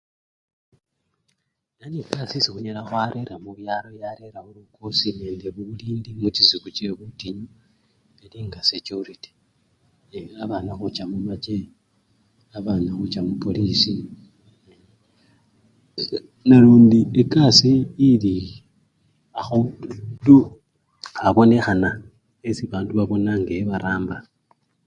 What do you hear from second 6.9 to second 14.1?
butinyu, elinga sechurity, e! babana khucha mumache, babana khucha mupolisi